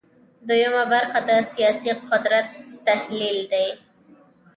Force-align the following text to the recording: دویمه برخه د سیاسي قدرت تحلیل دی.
دویمه 0.47 0.83
برخه 0.93 1.19
د 1.29 1.31
سیاسي 1.51 1.91
قدرت 2.09 2.47
تحلیل 2.85 3.37
دی. 3.51 3.67